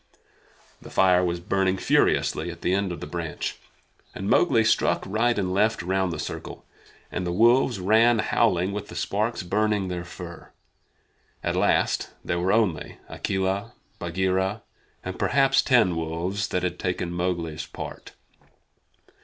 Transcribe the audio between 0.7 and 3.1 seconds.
The fire was burning furiously at the end of the